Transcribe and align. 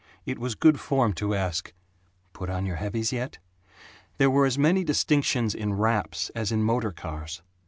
It 0.25 0.39
was 0.39 0.55
good 0.55 0.79
form 0.79 1.13
to 1.13 1.35
ask, 1.35 1.73
"Put 2.33 2.49
on 2.49 2.65
your 2.65 2.77
heavies 2.77 3.11
yet?" 3.11 3.37
There 4.17 4.31
were 4.31 4.47
as 4.47 4.57
many 4.57 4.83
distinctions 4.83 5.53
in 5.53 5.73
wraps 5.75 6.31
as 6.33 6.51
in 6.51 6.63
motor 6.63 6.91
cars. 6.91 7.43